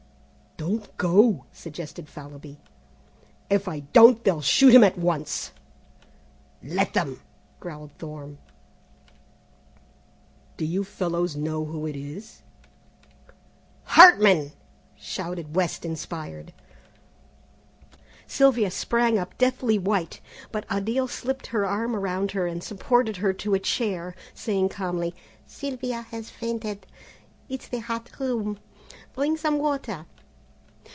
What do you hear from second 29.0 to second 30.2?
bring some water."